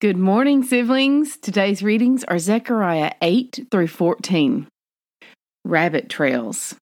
Good 0.00 0.16
morning, 0.16 0.62
siblings. 0.62 1.38
Today's 1.38 1.82
readings 1.82 2.22
are 2.22 2.38
Zechariah 2.38 3.14
8 3.20 3.66
through 3.68 3.88
14. 3.88 4.68
Rabbit 5.64 6.08
Trails. 6.08 6.76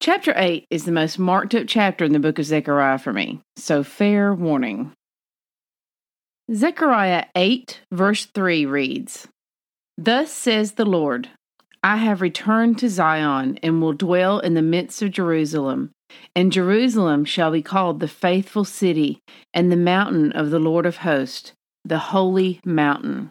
Chapter 0.00 0.32
8 0.34 0.64
is 0.70 0.86
the 0.86 0.92
most 0.92 1.18
marked 1.18 1.54
up 1.54 1.64
chapter 1.66 2.06
in 2.06 2.14
the 2.14 2.18
book 2.18 2.38
of 2.38 2.46
Zechariah 2.46 2.96
for 2.96 3.12
me, 3.12 3.42
so 3.56 3.84
fair 3.84 4.32
warning. 4.32 4.92
Zechariah 6.50 7.26
8, 7.34 7.82
verse 7.92 8.24
3 8.24 8.64
reads 8.64 9.28
Thus 9.98 10.32
says 10.32 10.72
the 10.72 10.86
Lord, 10.86 11.28
I 11.84 11.98
have 11.98 12.22
returned 12.22 12.78
to 12.78 12.88
Zion 12.88 13.58
and 13.62 13.82
will 13.82 13.92
dwell 13.92 14.38
in 14.38 14.54
the 14.54 14.62
midst 14.62 15.02
of 15.02 15.10
Jerusalem, 15.10 15.90
and 16.34 16.52
Jerusalem 16.52 17.26
shall 17.26 17.50
be 17.50 17.60
called 17.60 18.00
the 18.00 18.08
faithful 18.08 18.64
city 18.64 19.20
and 19.52 19.70
the 19.70 19.76
mountain 19.76 20.32
of 20.32 20.48
the 20.48 20.58
Lord 20.58 20.86
of 20.86 20.96
hosts 20.96 21.52
the 21.88 21.98
holy 21.98 22.60
mountain. 22.64 23.30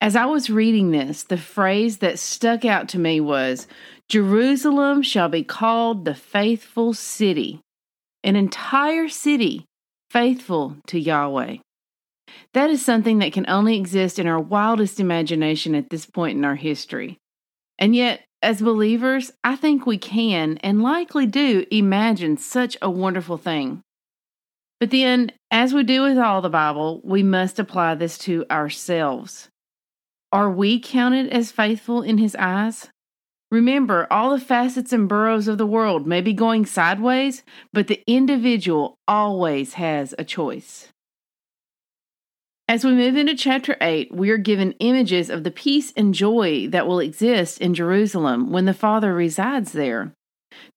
As 0.00 0.16
I 0.16 0.26
was 0.26 0.50
reading 0.50 0.90
this, 0.90 1.22
the 1.22 1.38
phrase 1.38 1.98
that 1.98 2.18
stuck 2.18 2.64
out 2.64 2.88
to 2.90 2.98
me 2.98 3.20
was 3.20 3.66
Jerusalem 4.08 5.02
shall 5.02 5.30
be 5.30 5.42
called 5.42 6.04
the 6.04 6.14
faithful 6.14 6.92
city, 6.92 7.60
an 8.22 8.36
entire 8.36 9.08
city 9.08 9.64
faithful 10.10 10.76
to 10.88 11.00
Yahweh. 11.00 11.56
That 12.52 12.70
is 12.70 12.84
something 12.84 13.18
that 13.20 13.32
can 13.32 13.48
only 13.48 13.76
exist 13.76 14.18
in 14.18 14.26
our 14.26 14.40
wildest 14.40 15.00
imagination 15.00 15.74
at 15.74 15.88
this 15.88 16.04
point 16.04 16.36
in 16.36 16.44
our 16.44 16.56
history. 16.56 17.18
And 17.78 17.96
yet, 17.96 18.20
as 18.42 18.60
believers, 18.60 19.32
I 19.42 19.56
think 19.56 19.86
we 19.86 19.96
can 19.96 20.58
and 20.58 20.82
likely 20.82 21.24
do 21.24 21.64
imagine 21.70 22.36
such 22.36 22.76
a 22.82 22.90
wonderful 22.90 23.38
thing. 23.38 23.82
But 24.84 24.90
then, 24.90 25.32
as 25.50 25.72
we 25.72 25.82
do 25.82 26.02
with 26.02 26.18
all 26.18 26.42
the 26.42 26.50
Bible, 26.50 27.00
we 27.04 27.22
must 27.22 27.58
apply 27.58 27.94
this 27.94 28.18
to 28.18 28.44
ourselves. 28.50 29.48
Are 30.30 30.50
we 30.50 30.78
counted 30.78 31.30
as 31.30 31.50
faithful 31.50 32.02
in 32.02 32.18
His 32.18 32.36
eyes? 32.38 32.90
Remember, 33.50 34.06
all 34.10 34.32
the 34.32 34.44
facets 34.44 34.92
and 34.92 35.08
burrows 35.08 35.48
of 35.48 35.56
the 35.56 35.64
world 35.64 36.06
may 36.06 36.20
be 36.20 36.34
going 36.34 36.66
sideways, 36.66 37.44
but 37.72 37.86
the 37.86 38.02
individual 38.06 38.98
always 39.08 39.72
has 39.72 40.14
a 40.18 40.22
choice. 40.22 40.92
As 42.68 42.84
we 42.84 42.92
move 42.92 43.16
into 43.16 43.34
chapter 43.34 43.78
8, 43.80 44.14
we 44.14 44.28
are 44.28 44.36
given 44.36 44.72
images 44.80 45.30
of 45.30 45.44
the 45.44 45.50
peace 45.50 45.94
and 45.96 46.12
joy 46.12 46.68
that 46.68 46.86
will 46.86 47.00
exist 47.00 47.58
in 47.58 47.72
Jerusalem 47.72 48.52
when 48.52 48.66
the 48.66 48.74
Father 48.74 49.14
resides 49.14 49.72
there. 49.72 50.12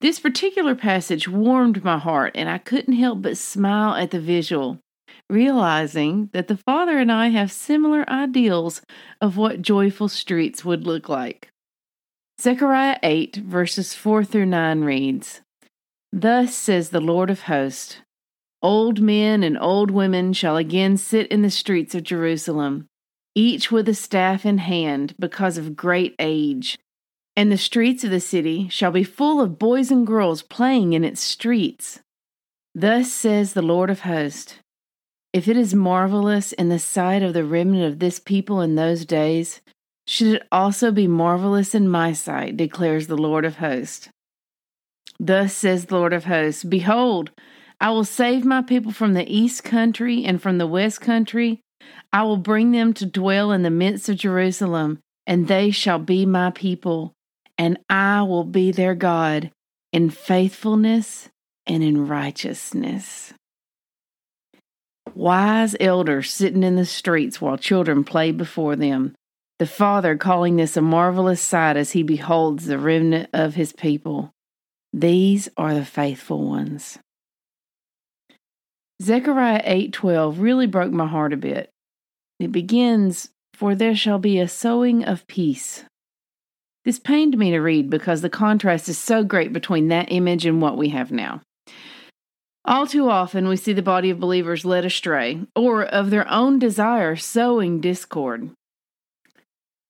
This 0.02 0.20
particular 0.20 0.76
passage 0.76 1.28
warmed 1.28 1.84
my 1.84 1.98
heart, 1.98 2.34
and 2.36 2.50
I 2.50 2.58
couldn't 2.58 2.96
help 2.96 3.22
but 3.22 3.38
smile 3.38 3.96
at 3.96 4.12
the 4.12 4.20
visual, 4.20 4.80
realizing 5.30 6.30
that 6.34 6.48
the 6.48 6.58
Father 6.58 6.98
and 7.00 7.12
I 7.12 7.30
have 7.30 7.52
similar 7.52 8.08
ideals 8.10 8.82
of 9.22 9.38
what 9.38 9.62
joyful 9.62 10.08
streets 10.08 10.64
would 10.64 10.86
look 10.86 11.10
like. 11.10 11.50
Zechariah 12.40 13.00
8, 13.02 13.38
verses 13.38 13.94
4 13.94 14.24
through 14.24 14.46
9 14.46 14.82
reads 14.82 15.42
Thus 16.12 16.56
says 16.56 16.90
the 16.90 17.02
Lord 17.02 17.30
of 17.30 17.42
hosts 17.42 17.98
Old 18.62 19.02
men 19.02 19.44
and 19.44 19.58
old 19.60 19.92
women 19.92 20.34
shall 20.34 20.58
again 20.58 20.98
sit 20.98 21.28
in 21.28 21.42
the 21.42 21.50
streets 21.50 21.94
of 21.96 22.04
Jerusalem, 22.04 22.88
each 23.36 23.72
with 23.72 23.88
a 23.88 23.94
staff 23.94 24.46
in 24.46 24.60
hand 24.60 25.16
because 25.20 25.58
of 25.58 25.76
great 25.76 26.16
age 26.20 26.78
and 27.38 27.52
the 27.52 27.58
streets 27.58 28.04
of 28.04 28.10
the 28.10 28.20
city 28.20 28.68
shall 28.68 28.90
be 28.90 29.04
full 29.04 29.40
of 29.40 29.60
boys 29.60 29.92
and 29.92 30.08
girls 30.08 30.42
playing 30.42 30.94
in 30.94 31.04
its 31.04 31.22
streets. 31.22 32.00
Thus 32.74 33.14
says 33.14 33.54
the 33.54 33.62
Lord 33.62 33.92
of 33.92 34.00
hosts 34.00 34.56
If 35.34 35.48
it 35.48 35.56
is 35.56 35.76
marvelous 35.76 36.52
in 36.52 36.70
the 36.70 36.80
sight 36.80 37.22
of 37.22 37.34
the 37.34 37.46
remnant 37.46 37.94
of 37.94 38.00
this 38.00 38.18
people 38.18 38.60
in 38.60 38.74
those 38.74 39.06
days, 39.06 39.62
should 40.08 40.34
it 40.34 40.48
also 40.52 40.90
be 40.92 41.06
marvelous 41.06 41.76
in 41.76 41.88
my 41.88 42.12
sight, 42.12 42.58
declares 42.58 43.06
the 43.06 43.18
Lord 43.18 43.46
of 43.46 43.58
hosts. 43.58 44.10
Thus 45.20 45.54
says 45.54 45.86
the 45.86 45.96
Lord 45.96 46.14
of 46.14 46.24
hosts 46.24 46.64
Behold, 46.64 47.30
I 47.80 47.92
will 47.92 48.04
save 48.04 48.46
my 48.46 48.64
people 48.64 48.92
from 48.92 49.14
the 49.14 49.32
east 49.32 49.64
country 49.64 50.26
and 50.26 50.42
from 50.42 50.58
the 50.58 50.66
west 50.66 51.02
country. 51.02 51.60
I 52.12 52.24
will 52.24 52.38
bring 52.38 52.72
them 52.72 52.94
to 52.94 53.06
dwell 53.06 53.52
in 53.52 53.62
the 53.62 53.70
midst 53.70 54.10
of 54.10 54.18
Jerusalem, 54.18 54.98
and 55.28 55.48
they 55.48 55.70
shall 55.70 56.00
be 56.00 56.26
my 56.26 56.50
people 56.50 57.14
and 57.58 57.78
I 57.90 58.22
will 58.24 58.44
be 58.44 58.72
their 58.72 58.96
God 58.96 59.52
in 59.92 60.10
faithfulness 60.10 61.30
and 61.66 61.84
in 61.84 62.08
righteousness. 62.08 63.34
Wise 65.16 65.76
elders 65.80 66.32
sitting 66.32 66.64
in 66.64 66.76
the 66.76 66.86
streets 66.86 67.42
while 67.42 67.58
children 67.58 68.04
play 68.04 68.32
before 68.32 68.76
them, 68.76 69.16
the 69.58 69.66
Father 69.66 70.16
calling 70.16 70.58
this 70.58 70.78
a 70.78 70.82
marvelous 70.82 71.42
sight 71.42 71.78
as 71.78 71.94
he 71.94 72.04
beholds 72.04 72.66
the 72.66 72.78
remnant 72.78 73.30
of 73.34 73.56
his 73.56 73.74
people. 73.74 74.32
These 74.94 75.50
are 75.58 75.74
the 75.74 75.86
faithful 75.86 76.48
ones. 76.48 77.00
Zechariah 79.02 79.62
8:12 79.64 80.40
really 80.40 80.68
broke 80.68 80.92
my 80.92 81.08
heart 81.08 81.34
a 81.34 81.38
bit. 81.38 81.72
It 82.40 82.52
begins, 82.52 83.32
"For 83.54 83.74
there 83.74 83.96
shall 83.96 84.20
be 84.20 84.40
a 84.40 84.48
sowing 84.48 85.04
of 85.04 85.26
peace." 85.26 85.86
This 86.88 87.00
pained 87.00 87.38
me 87.38 87.52
to 87.52 87.60
read 87.60 87.90
because 87.90 88.22
the 88.22 88.30
contrast 88.30 88.88
is 88.88 88.98
so 88.98 89.22
great 89.22 89.52
between 89.52 89.90
that 89.90 90.10
image 90.10 90.46
and 90.46 90.62
what 90.62 90.78
we 90.78 90.88
have 90.88 91.12
now. 91.12 91.42
All 92.64 92.88
too 92.88 93.10
often, 93.10 93.50
we 93.50 93.58
see 93.58 93.74
the 93.74 93.82
body 93.82 94.10
of 94.10 94.22
believers 94.22 94.64
led 94.64 94.86
astray, 94.86 95.42
or 95.54 95.84
of 95.84 96.12
their 96.12 96.26
own 96.32 96.60
desire 96.60 97.18
sowing 97.18 97.82
discord. 97.82 98.52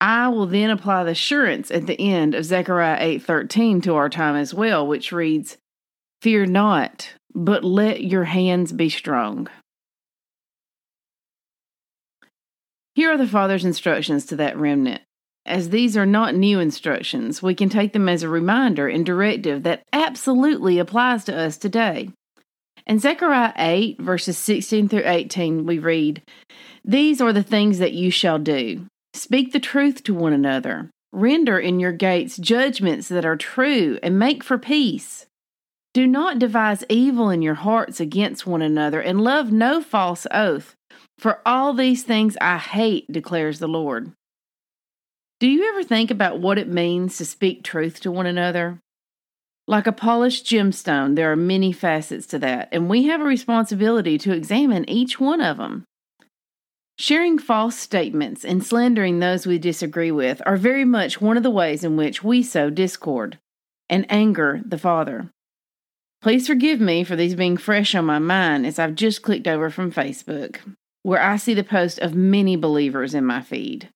I 0.02 0.30
will 0.30 0.47
then 0.47 0.72
apply 0.72 1.03
the 1.03 1.12
assurance 1.12 1.69
at 1.69 1.85
the 1.85 2.02
end 2.02 2.34
of 2.34 2.46
Zechariah 2.46 2.97
8:13 3.00 3.79
to 3.81 3.94
our 3.94 4.09
time 4.09 4.35
as 4.35 4.56
well, 4.56 4.88
which 4.88 5.12
reads, 5.12 5.59
"Fear 6.24 6.47
not, 6.47 7.14
but 7.35 7.64
let 7.64 8.03
your 8.03 8.24
hands 8.24 8.72
be 8.72 8.90
strong." 8.90 9.47
Here 12.96 13.12
are 13.12 13.18
the 13.18 13.28
Father's 13.28 13.66
instructions 13.66 14.25
to 14.25 14.35
that 14.38 14.58
remnant. 14.58 15.03
As 15.47 15.69
these 15.69 15.96
are 15.96 16.06
not 16.06 16.35
new 16.35 16.59
instructions, 16.59 17.41
we 17.41 17.56
can 17.56 17.69
take 17.69 17.94
them 17.94 18.09
as 18.09 18.22
a 18.22 18.30
reminder 18.30 18.90
and 18.90 19.06
directive 19.06 19.63
that 19.63 19.84
absolutely 19.94 20.78
applies 20.78 21.24
to 21.24 21.38
us 21.38 21.58
today. 21.58 22.12
In 22.85 23.00
Zechariah 23.00 23.53
8, 23.56 24.02
verses 24.02 24.38
16 24.38 24.90
through 24.90 25.03
18, 25.06 25.66
we 25.66 25.80
read, 25.80 26.22
These 26.84 27.22
are 27.22 27.31
the 27.31 27.44
things 27.44 27.80
that 27.80 27.94
you 27.94 28.12
shall 28.12 28.40
do. 28.40 28.88
Speak 29.13 29.53
the 29.53 29.59
truth 29.59 30.03
to 30.03 30.13
one 30.13 30.34
another. 30.34 30.90
Render 31.13 31.58
in 31.58 31.79
your 31.79 31.94
gates 31.94 32.35
judgments 32.35 33.08
that 33.08 33.25
are 33.25 33.38
true, 33.38 33.97
and 34.03 34.19
make 34.19 34.44
for 34.44 34.58
peace. 34.58 35.28
Do 35.94 36.06
not 36.06 36.40
devise 36.40 36.84
evil 36.90 37.29
in 37.29 37.41
your 37.41 37.56
hearts 37.56 38.02
against 38.02 38.46
one 38.46 38.62
another, 38.62 39.00
and 39.00 39.22
love 39.22 39.52
no 39.52 39.81
false 39.81 40.28
oath. 40.29 40.75
For 41.18 41.40
all 41.46 41.73
these 41.73 42.03
things 42.03 42.38
I 42.41 42.58
hate, 42.58 43.09
declares 43.09 43.59
the 43.59 43.67
Lord. 43.67 44.11
Do 45.39 45.47
you 45.47 45.69
ever 45.69 45.84
think 45.84 46.09
about 46.09 46.39
what 46.39 46.57
it 46.57 46.67
means 46.67 47.17
to 47.17 47.25
speak 47.25 47.63
truth 47.63 47.99
to 47.99 48.11
one 48.11 48.25
another? 48.25 48.79
Like 49.67 49.85
a 49.85 49.91
polished 49.91 50.47
gemstone, 50.47 51.16
there 51.16 51.31
are 51.31 51.35
many 51.35 51.72
facets 51.72 52.25
to 52.28 52.39
that, 52.39 52.69
and 52.72 52.89
we 52.89 53.03
have 53.03 53.22
a 53.22 53.25
responsibility 53.25 54.17
to 54.17 54.34
examine 54.34 54.89
each 54.89 55.19
one 55.19 55.39
of 55.39 55.57
them. 55.57 55.84
Sharing 56.97 57.37
false 57.37 57.78
statements 57.78 58.43
and 58.43 58.66
slandering 58.66 59.19
those 59.19 59.45
we 59.45 59.59
disagree 59.59 60.09
with 60.09 60.41
are 60.47 60.57
very 60.57 60.85
much 60.85 61.22
one 61.22 61.37
of 61.37 61.43
the 61.43 61.51
ways 61.51 61.83
in 61.83 61.97
which 61.97 62.23
we 62.23 62.41
sow 62.41 62.72
discord 62.72 63.37
and 63.87 64.07
anger 64.09 64.61
the 64.66 64.79
Father. 64.79 65.29
Please 66.23 66.47
forgive 66.47 66.81
me 66.81 67.03
for 67.03 67.16
these 67.16 67.35
being 67.35 67.57
fresh 67.57 67.93
on 67.93 68.05
my 68.05 68.17
mind 68.17 68.66
as 68.66 68.79
I've 68.79 68.95
just 68.95 69.22
clicked 69.22 69.47
over 69.47 69.69
from 69.69 69.91
Facebook, 69.91 70.57
where 71.03 71.22
I 71.22 71.37
see 71.37 71.53
the 71.53 71.63
post 71.63 71.99
of 71.99 72.16
many 72.16 72.55
believers 72.55 73.13
in 73.13 73.23
my 73.23 73.43
feed. 73.43 73.90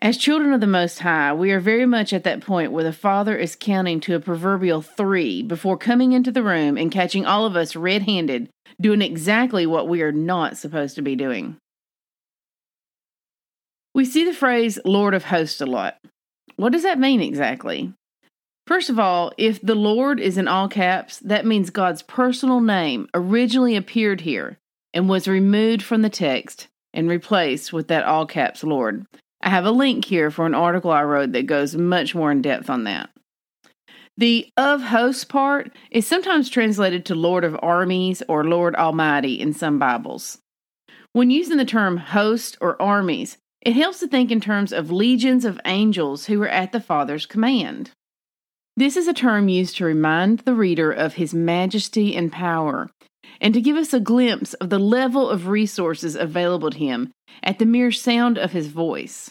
As 0.00 0.16
children 0.16 0.52
of 0.52 0.60
the 0.60 0.68
Most 0.68 1.00
High, 1.00 1.32
we 1.32 1.50
are 1.50 1.58
very 1.58 1.84
much 1.84 2.12
at 2.12 2.22
that 2.22 2.40
point 2.40 2.70
where 2.70 2.84
the 2.84 2.92
Father 2.92 3.36
is 3.36 3.56
counting 3.56 3.98
to 4.00 4.14
a 4.14 4.20
proverbial 4.20 4.80
three 4.80 5.42
before 5.42 5.76
coming 5.76 6.12
into 6.12 6.30
the 6.30 6.44
room 6.44 6.76
and 6.76 6.92
catching 6.92 7.26
all 7.26 7.44
of 7.44 7.56
us 7.56 7.74
red 7.74 8.02
handed, 8.02 8.48
doing 8.80 9.02
exactly 9.02 9.66
what 9.66 9.88
we 9.88 10.00
are 10.02 10.12
not 10.12 10.56
supposed 10.56 10.94
to 10.94 11.02
be 11.02 11.16
doing. 11.16 11.56
We 13.92 14.04
see 14.04 14.24
the 14.24 14.32
phrase 14.32 14.78
Lord 14.84 15.14
of 15.14 15.24
hosts 15.24 15.60
a 15.60 15.66
lot. 15.66 15.96
What 16.54 16.72
does 16.72 16.84
that 16.84 17.00
mean 17.00 17.20
exactly? 17.20 17.92
First 18.68 18.90
of 18.90 19.00
all, 19.00 19.32
if 19.36 19.60
the 19.60 19.74
Lord 19.74 20.20
is 20.20 20.38
in 20.38 20.46
all 20.46 20.68
caps, 20.68 21.18
that 21.20 21.44
means 21.44 21.70
God's 21.70 22.02
personal 22.02 22.60
name 22.60 23.08
originally 23.14 23.74
appeared 23.74 24.20
here 24.20 24.58
and 24.94 25.08
was 25.08 25.26
removed 25.26 25.82
from 25.82 26.02
the 26.02 26.10
text 26.10 26.68
and 26.94 27.08
replaced 27.08 27.72
with 27.72 27.88
that 27.88 28.04
all 28.04 28.26
caps 28.26 28.62
Lord. 28.62 29.04
I 29.40 29.50
have 29.50 29.64
a 29.64 29.70
link 29.70 30.04
here 30.04 30.30
for 30.30 30.46
an 30.46 30.54
article 30.54 30.90
I 30.90 31.02
wrote 31.04 31.32
that 31.32 31.46
goes 31.46 31.76
much 31.76 32.14
more 32.14 32.32
in 32.32 32.42
depth 32.42 32.68
on 32.68 32.84
that. 32.84 33.10
The 34.16 34.50
of 34.56 34.82
hosts 34.82 35.24
part 35.24 35.70
is 35.92 36.06
sometimes 36.06 36.50
translated 36.50 37.06
to 37.06 37.14
Lord 37.14 37.44
of 37.44 37.56
armies 37.62 38.22
or 38.28 38.42
Lord 38.42 38.74
Almighty 38.74 39.40
in 39.40 39.52
some 39.52 39.78
Bibles. 39.78 40.38
When 41.12 41.30
using 41.30 41.56
the 41.56 41.64
term 41.64 41.98
host 41.98 42.58
or 42.60 42.80
armies, 42.82 43.38
it 43.60 43.74
helps 43.74 44.00
to 44.00 44.08
think 44.08 44.30
in 44.30 44.40
terms 44.40 44.72
of 44.72 44.90
legions 44.90 45.44
of 45.44 45.60
angels 45.64 46.26
who 46.26 46.42
are 46.42 46.48
at 46.48 46.72
the 46.72 46.80
Father's 46.80 47.26
command. 47.26 47.92
This 48.76 48.96
is 48.96 49.08
a 49.08 49.12
term 49.12 49.48
used 49.48 49.76
to 49.76 49.84
remind 49.84 50.40
the 50.40 50.54
reader 50.54 50.90
of 50.92 51.14
his 51.14 51.34
majesty 51.34 52.14
and 52.14 52.30
power, 52.32 52.90
and 53.40 53.54
to 53.54 53.60
give 53.60 53.76
us 53.76 53.92
a 53.92 54.00
glimpse 54.00 54.54
of 54.54 54.70
the 54.70 54.78
level 54.78 55.28
of 55.28 55.48
resources 55.48 56.14
available 56.14 56.70
to 56.70 56.78
him 56.78 57.12
at 57.42 57.58
the 57.58 57.66
mere 57.66 57.92
sound 57.92 58.38
of 58.38 58.52
his 58.52 58.68
voice. 58.68 59.30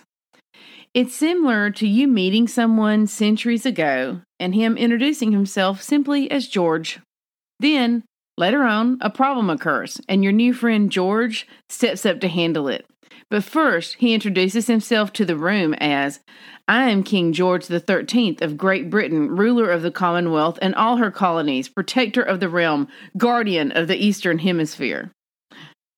It's 0.93 1.13
similar 1.15 1.69
to 1.71 1.87
you 1.87 2.07
meeting 2.07 2.47
someone 2.47 3.07
centuries 3.07 3.65
ago 3.65 4.21
and 4.39 4.55
him 4.55 4.77
introducing 4.77 5.31
himself 5.31 5.81
simply 5.81 6.31
as 6.31 6.47
George. 6.47 6.99
Then, 7.59 8.03
later 8.37 8.63
on, 8.63 8.97
a 9.01 9.09
problem 9.09 9.49
occurs, 9.49 9.99
and 10.07 10.23
your 10.23 10.33
new 10.33 10.53
friend 10.53 10.91
George 10.91 11.47
steps 11.69 12.05
up 12.05 12.19
to 12.21 12.27
handle 12.27 12.67
it. 12.67 12.85
But 13.29 13.43
first, 13.43 13.95
he 13.95 14.13
introduces 14.13 14.67
himself 14.67 15.11
to 15.13 15.25
the 15.25 15.35
room 15.35 15.73
as 15.75 16.21
I 16.67 16.89
am 16.89 17.03
King 17.03 17.33
George 17.33 17.67
the 17.67 17.79
Thirteenth 17.79 18.41
of 18.41 18.57
Great 18.57 18.89
Britain, 18.89 19.35
ruler 19.35 19.69
of 19.69 19.81
the 19.81 19.91
Commonwealth 19.91 20.57
and 20.61 20.73
all 20.75 20.97
her 20.97 21.11
colonies, 21.11 21.67
protector 21.67 22.21
of 22.21 22.39
the 22.39 22.49
realm, 22.49 22.87
guardian 23.17 23.71
of 23.71 23.87
the 23.87 23.97
Eastern 23.97 24.39
Hemisphere. 24.39 25.11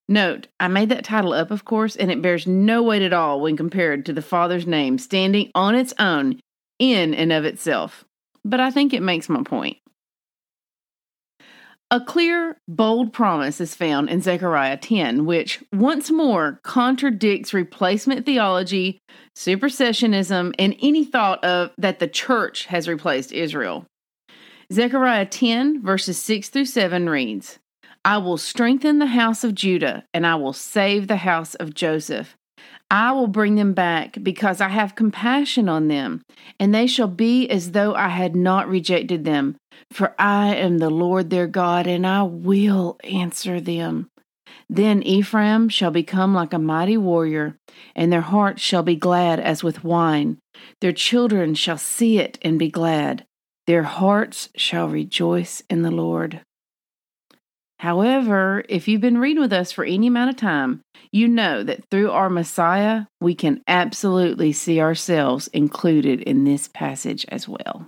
Note, 0.08 0.48
I 0.60 0.68
made 0.68 0.90
that 0.90 1.04
title 1.04 1.34
up, 1.34 1.52
of 1.52 1.66
course, 1.66 1.96
and 1.96 2.10
it 2.10 2.22
bears 2.22 2.48
no 2.48 2.82
weight 2.82 3.04
at 3.04 3.14
all 3.14 3.42
when 3.42 3.56
compared 3.56 4.08
to 4.08 4.14
the 4.14 4.24
Father's 4.24 4.66
name 4.66 4.98
standing 4.98 5.52
on 5.54 5.76
its 5.76 5.94
own 6.00 6.40
in 6.80 7.14
and 7.14 7.32
of 7.32 7.46
itself. 7.46 8.06
But 8.44 8.60
I 8.60 8.72
think 8.72 8.92
it 8.92 9.04
makes 9.04 9.30
my 9.30 9.44
point. 9.44 9.78
A 11.92 12.00
clear, 12.00 12.56
bold 12.68 13.14
promise 13.14 13.60
is 13.60 13.74
found 13.74 14.10
in 14.10 14.22
Zechariah 14.22 14.78
10, 14.78 15.26
which 15.26 15.64
once 15.74 16.12
more 16.12 16.60
contradicts 16.62 17.52
replacement 17.52 18.28
theology, 18.28 19.00
supersessionism, 19.36 20.54
and 20.60 20.76
any 20.84 21.04
thought 21.04 21.44
of 21.44 21.72
that 21.80 21.98
the 21.98 22.08
church 22.08 22.66
has 22.66 22.88
replaced 22.88 23.32
Israel. 23.32 23.88
Zechariah 24.72 25.26
10, 25.26 25.82
verses 25.82 26.20
6 26.20 26.50
through 26.50 26.66
7 26.66 27.10
reads 27.10 27.58
I 28.06 28.20
will 28.20 28.38
strengthen 28.38 29.00
the 29.00 29.08
house 29.08 29.44
of 29.44 29.56
Judah, 29.56 30.04
and 30.14 30.28
I 30.28 30.36
will 30.36 30.54
save 30.54 31.08
the 31.08 31.18
house 31.18 31.56
of 31.56 31.74
Joseph. 31.74 32.38
I 32.92 33.14
will 33.14 33.28
bring 33.28 33.56
them 33.56 33.74
back 33.74 34.18
because 34.22 34.62
I 34.62 34.70
have 34.70 34.94
compassion 34.96 35.68
on 35.68 35.88
them, 35.88 36.22
and 36.60 36.74
they 36.74 36.86
shall 36.86 37.08
be 37.08 37.50
as 37.50 37.72
though 37.72 37.96
I 37.96 38.10
had 38.10 38.36
not 38.36 38.70
rejected 38.70 39.26
them. 39.26 39.56
For 39.92 40.16
I 40.20 40.56
am 40.56 40.78
the 40.78 40.90
Lord 40.90 41.30
their 41.30 41.48
God, 41.48 41.88
and 41.88 42.06
I 42.06 42.24
will 42.24 42.98
answer 43.04 43.60
them. 43.60 44.10
Then 44.70 45.02
Ephraim 45.04 45.70
shall 45.70 45.92
become 45.92 46.34
like 46.34 46.54
a 46.54 46.60
mighty 46.60 46.98
warrior, 46.98 47.58
and 47.96 48.12
their 48.12 48.22
hearts 48.22 48.62
shall 48.62 48.84
be 48.84 48.96
glad 48.96 49.40
as 49.40 49.64
with 49.64 49.84
wine. 49.84 50.38
Their 50.82 50.92
children 50.92 51.56
shall 51.56 51.78
see 51.78 52.20
it 52.20 52.38
and 52.42 52.60
be 52.60 52.70
glad. 52.70 53.26
Their 53.66 53.84
hearts 53.84 54.50
shall 54.56 54.88
rejoice 54.88 55.64
in 55.70 55.82
the 55.82 55.92
Lord. 55.92 56.42
However, 57.80 58.64
if 58.68 58.88
you've 58.88 59.02
been 59.02 59.20
reading 59.20 59.42
with 59.42 59.54
us 59.54 59.72
for 59.72 59.86
any 59.86 60.08
amount 60.08 60.32
of 60.32 60.36
time, 60.36 60.82
you 61.12 61.28
know 61.28 61.64
that 61.64 61.90
through 61.90 62.12
our 62.12 62.30
Messiah, 62.30 63.06
we 63.22 63.34
can 63.34 63.64
absolutely 63.68 64.52
see 64.52 64.82
ourselves 64.82 65.48
included 65.48 66.22
in 66.22 66.44
this 66.44 66.68
passage 66.68 67.26
as 67.30 67.48
well. 67.48 67.88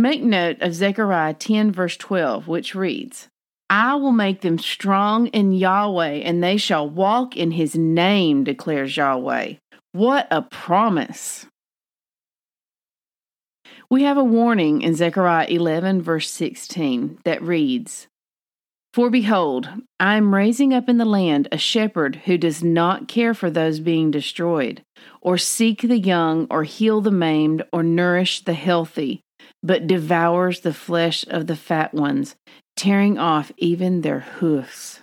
Make 0.00 0.22
note 0.22 0.62
of 0.62 0.72
Zechariah 0.72 1.34
10, 1.34 1.72
verse 1.72 1.94
12, 1.98 2.48
which 2.48 2.74
reads, 2.74 3.28
I 3.68 3.96
will 3.96 4.12
make 4.12 4.40
them 4.40 4.58
strong 4.58 5.26
in 5.26 5.52
Yahweh, 5.52 6.22
and 6.24 6.42
they 6.42 6.56
shall 6.56 6.88
walk 6.88 7.36
in 7.36 7.50
his 7.50 7.76
name, 7.76 8.42
declares 8.42 8.96
Yahweh. 8.96 9.56
What 9.92 10.26
a 10.30 10.40
promise! 10.40 11.44
We 13.90 14.04
have 14.04 14.16
a 14.16 14.24
warning 14.24 14.80
in 14.80 14.94
Zechariah 14.94 15.48
11, 15.50 16.00
verse 16.00 16.30
16, 16.30 17.18
that 17.24 17.42
reads 17.42 18.06
For 18.94 19.10
behold, 19.10 19.68
I 20.00 20.16
am 20.16 20.34
raising 20.34 20.72
up 20.72 20.88
in 20.88 20.96
the 20.96 21.04
land 21.04 21.46
a 21.52 21.58
shepherd 21.58 22.22
who 22.24 22.38
does 22.38 22.64
not 22.64 23.06
care 23.06 23.34
for 23.34 23.50
those 23.50 23.80
being 23.80 24.10
destroyed, 24.10 24.82
or 25.20 25.36
seek 25.36 25.82
the 25.82 25.98
young, 25.98 26.46
or 26.50 26.64
heal 26.64 27.02
the 27.02 27.10
maimed, 27.10 27.64
or 27.70 27.82
nourish 27.82 28.42
the 28.44 28.54
healthy, 28.54 29.20
but 29.62 29.86
devours 29.86 30.60
the 30.60 30.74
flesh 30.74 31.24
of 31.28 31.46
the 31.46 31.56
fat 31.56 31.92
ones, 31.92 32.36
tearing 32.76 33.18
off 33.18 33.52
even 33.56 34.00
their 34.00 34.20
hoofs. 34.20 35.00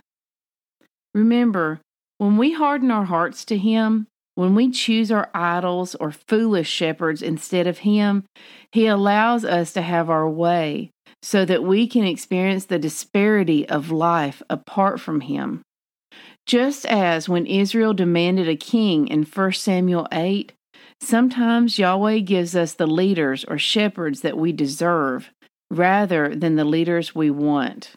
Remember, 1.14 1.80
when 2.18 2.38
we 2.38 2.54
harden 2.54 2.92
our 2.92 3.06
hearts 3.06 3.46
to 3.46 3.58
Him, 3.58 4.08
when 4.36 4.56
we 4.56 4.70
choose 4.70 5.12
our 5.12 5.30
idols 5.34 5.96
or 5.96 6.12
foolish 6.12 6.70
shepherds 6.70 7.22
instead 7.22 7.68
of 7.68 7.80
Him, 7.80 8.24
He 8.72 8.88
allows 8.88 9.44
us 9.46 9.74
to 9.74 9.82
have 9.82 10.10
our 10.10 10.30
way 10.30 10.92
so 11.22 11.46
that 11.46 11.64
we 11.64 11.88
can 11.88 12.04
experience 12.04 12.66
the 12.66 12.80
disparity 12.80 13.68
of 13.68 13.92
life 13.92 14.42
apart 14.50 15.00
from 15.00 15.22
Him. 15.22 15.62
Just 16.46 16.86
as 16.86 17.28
when 17.28 17.46
Israel 17.46 17.94
demanded 17.94 18.48
a 18.48 18.56
king 18.56 19.08
in 19.08 19.24
1 19.24 19.52
Samuel 19.54 20.08
8, 20.12 20.54
sometimes 21.02 21.80
Yahweh 21.80 22.20
gives 22.20 22.56
us 22.56 22.74
the 22.74 22.88
leaders 22.88 23.46
or 23.46 23.58
shepherds 23.58 24.22
that 24.22 24.38
we 24.38 24.52
deserve 24.52 25.32
rather 25.70 26.36
than 26.36 26.56
the 26.56 26.66
leaders 26.66 27.14
we 27.14 27.30
want. 27.30 27.92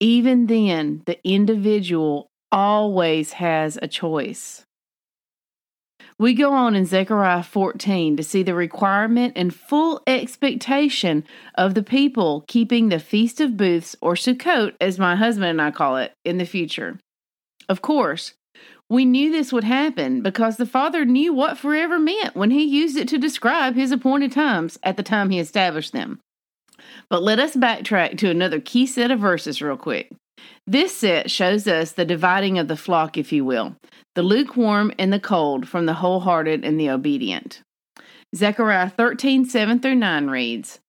Even 0.00 0.46
then, 0.46 1.02
the 1.06 1.18
individual 1.26 2.28
always 2.50 3.32
has 3.32 3.78
a 3.80 3.88
choice. 3.88 4.64
We 6.18 6.34
go 6.34 6.52
on 6.52 6.76
in 6.76 6.86
Zechariah 6.86 7.42
14 7.42 8.16
to 8.16 8.22
see 8.22 8.44
the 8.44 8.54
requirement 8.54 9.32
and 9.34 9.52
full 9.52 10.00
expectation 10.06 11.24
of 11.56 11.74
the 11.74 11.82
people 11.82 12.44
keeping 12.46 12.88
the 12.88 13.00
Feast 13.00 13.40
of 13.40 13.56
Booths, 13.56 13.96
or 14.00 14.14
Sukkot, 14.14 14.74
as 14.80 14.98
my 14.98 15.16
husband 15.16 15.50
and 15.50 15.62
I 15.62 15.72
call 15.72 15.96
it, 15.96 16.12
in 16.24 16.38
the 16.38 16.46
future. 16.46 17.00
Of 17.68 17.82
course, 17.82 18.34
we 18.90 19.04
knew 19.04 19.30
this 19.30 19.52
would 19.52 19.64
happen 19.64 20.22
because 20.22 20.56
the 20.56 20.66
Father 20.66 21.04
knew 21.04 21.32
what 21.32 21.58
forever 21.58 21.98
meant 21.98 22.36
when 22.36 22.50
He 22.50 22.64
used 22.64 22.96
it 22.96 23.08
to 23.08 23.18
describe 23.18 23.74
His 23.74 23.92
appointed 23.92 24.32
times 24.32 24.78
at 24.82 24.96
the 24.96 25.02
time 25.02 25.30
He 25.30 25.38
established 25.38 25.92
them. 25.92 26.20
But 27.08 27.22
let 27.22 27.38
us 27.38 27.56
backtrack 27.56 28.18
to 28.18 28.30
another 28.30 28.60
key 28.60 28.86
set 28.86 29.10
of 29.10 29.20
verses 29.20 29.62
real 29.62 29.76
quick. 29.76 30.12
This 30.66 30.96
set 30.96 31.30
shows 31.30 31.66
us 31.66 31.92
the 31.92 32.04
dividing 32.04 32.58
of 32.58 32.68
the 32.68 32.76
flock, 32.76 33.16
if 33.16 33.32
you 33.32 33.44
will, 33.44 33.76
the 34.14 34.22
lukewarm 34.22 34.92
and 34.98 35.12
the 35.12 35.20
cold 35.20 35.68
from 35.68 35.86
the 35.86 35.94
wholehearted 35.94 36.64
and 36.64 36.78
the 36.78 36.90
obedient. 36.90 37.60
Zechariah 38.34 38.90
13, 38.90 39.44
7 39.44 39.80
through 39.80 39.94
9 39.94 40.28
reads, 40.28 40.80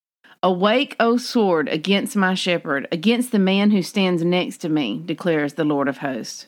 Awake, 0.41 0.95
O 0.99 1.17
sword, 1.17 1.69
against 1.69 2.15
my 2.15 2.33
shepherd, 2.33 2.87
against 2.91 3.31
the 3.31 3.39
man 3.39 3.71
who 3.71 3.81
stands 3.81 4.23
next 4.23 4.57
to 4.59 4.69
me, 4.69 5.01
declares 5.05 5.53
the 5.53 5.63
Lord 5.63 5.87
of 5.87 5.97
hosts. 5.97 6.47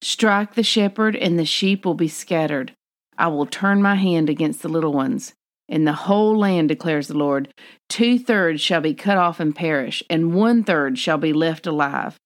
Strike 0.00 0.54
the 0.54 0.62
shepherd, 0.62 1.16
and 1.16 1.38
the 1.38 1.44
sheep 1.44 1.84
will 1.84 1.94
be 1.94 2.08
scattered. 2.08 2.72
I 3.16 3.28
will 3.28 3.46
turn 3.46 3.82
my 3.82 3.96
hand 3.96 4.30
against 4.30 4.62
the 4.62 4.68
little 4.68 4.92
ones. 4.92 5.34
In 5.68 5.84
the 5.84 5.92
whole 5.92 6.38
land, 6.38 6.68
declares 6.68 7.08
the 7.08 7.18
Lord, 7.18 7.52
two 7.88 8.18
thirds 8.18 8.60
shall 8.60 8.80
be 8.80 8.94
cut 8.94 9.18
off 9.18 9.40
and 9.40 9.54
perish, 9.54 10.02
and 10.08 10.32
one 10.32 10.64
third 10.64 10.98
shall 10.98 11.18
be 11.18 11.32
left 11.32 11.66
alive. 11.66 12.16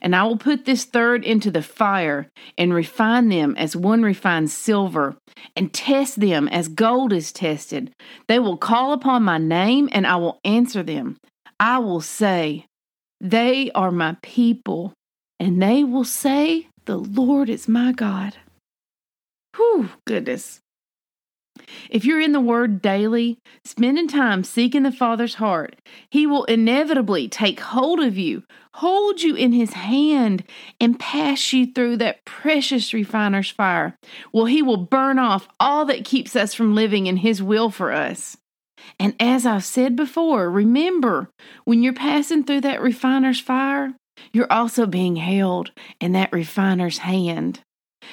And 0.00 0.16
I 0.16 0.24
will 0.24 0.38
put 0.38 0.64
this 0.64 0.84
third 0.84 1.24
into 1.24 1.50
the 1.50 1.62
fire 1.62 2.28
and 2.56 2.72
refine 2.72 3.28
them 3.28 3.54
as 3.56 3.76
one 3.76 4.02
refines 4.02 4.52
silver 4.52 5.16
and 5.54 5.72
test 5.72 6.20
them 6.20 6.48
as 6.48 6.68
gold 6.68 7.12
is 7.12 7.32
tested. 7.32 7.92
They 8.26 8.38
will 8.38 8.56
call 8.56 8.92
upon 8.92 9.22
my 9.22 9.38
name 9.38 9.88
and 9.92 10.06
I 10.06 10.16
will 10.16 10.40
answer 10.44 10.82
them. 10.82 11.18
I 11.60 11.78
will 11.78 12.00
say, 12.00 12.66
They 13.20 13.70
are 13.72 13.90
my 13.90 14.16
people. 14.22 14.92
And 15.38 15.62
they 15.62 15.84
will 15.84 16.04
say, 16.04 16.68
The 16.86 16.96
Lord 16.96 17.50
is 17.50 17.66
my 17.66 17.90
God. 17.90 18.36
Whew, 19.56 19.90
goodness. 20.06 20.60
If 21.90 22.04
you're 22.04 22.20
in 22.20 22.30
the 22.30 22.40
Word 22.40 22.80
daily, 22.80 23.38
spending 23.64 24.06
time 24.06 24.44
seeking 24.44 24.84
the 24.84 24.92
Father's 24.92 25.34
heart, 25.34 25.76
He 26.10 26.28
will 26.28 26.44
inevitably 26.44 27.28
take 27.28 27.58
hold 27.58 27.98
of 27.98 28.16
you, 28.16 28.44
hold 28.74 29.20
you 29.20 29.34
in 29.34 29.50
His 29.52 29.72
hand, 29.72 30.44
and 30.80 31.00
pass 31.00 31.52
you 31.52 31.72
through 31.72 31.96
that 31.96 32.24
precious 32.24 32.94
refiner's 32.94 33.50
fire. 33.50 33.96
Well, 34.32 34.46
He 34.46 34.62
will 34.62 34.76
burn 34.76 35.18
off 35.18 35.48
all 35.58 35.86
that 35.86 36.04
keeps 36.04 36.36
us 36.36 36.54
from 36.54 36.76
living 36.76 37.08
in 37.08 37.16
His 37.16 37.42
will 37.42 37.70
for 37.70 37.90
us. 37.90 38.36
And 39.00 39.16
as 39.18 39.44
I've 39.44 39.64
said 39.64 39.96
before, 39.96 40.48
remember 40.48 41.30
when 41.64 41.82
you're 41.82 41.92
passing 41.92 42.44
through 42.44 42.60
that 42.60 42.80
refiner's 42.80 43.40
fire, 43.40 43.94
you're 44.32 44.52
also 44.52 44.86
being 44.86 45.16
held 45.16 45.72
in 46.00 46.12
that 46.12 46.32
refiner's 46.32 46.98
hand. 46.98 47.60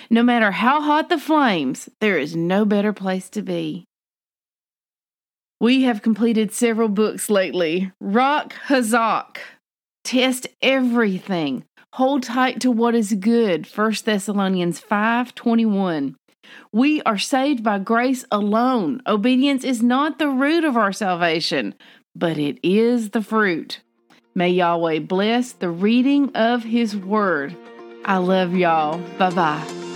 No 0.10 0.24
matter 0.24 0.52
how 0.52 0.82
hot 0.82 1.10
the 1.10 1.20
flames, 1.20 1.90
there 2.02 2.18
is 2.18 2.36
no 2.36 2.66
better 2.66 2.94
place 2.94 3.30
to 3.32 3.42
be. 3.42 3.86
We 5.60 5.84
have 5.84 6.02
completed 6.02 6.52
several 6.52 6.90
books 6.90 7.30
lately. 7.30 7.92
Rock 8.02 8.54
Hazak. 8.68 9.38
Test 10.04 10.48
everything. 10.62 11.64
Hold 11.94 12.24
tight 12.24 12.60
to 12.62 12.72
what 12.72 12.96
is 12.96 13.14
good. 13.14 13.66
1 13.66 14.04
Thessalonians 14.04 14.80
5:21. 14.82 16.16
We 16.72 17.02
are 17.04 17.18
saved 17.18 17.64
by 17.64 17.80
grace 17.80 18.26
alone. 18.32 19.02
Obedience 19.08 19.64
is 19.64 19.82
not 19.82 20.20
the 20.20 20.28
root 20.28 20.64
of 20.64 20.76
our 20.76 20.92
salvation, 20.92 21.76
but 22.16 22.38
it 22.38 22.60
is 22.62 23.12
the 23.12 23.22
fruit. 23.22 23.82
May 24.36 24.50
Yahweh 24.50 25.00
bless 25.00 25.52
the 25.52 25.70
reading 25.70 26.36
of 26.36 26.64
His 26.64 26.96
Word. 26.96 27.56
I 28.04 28.18
love 28.18 28.56
y'all. 28.56 28.98
Bye 29.18 29.30
bye. 29.30 29.93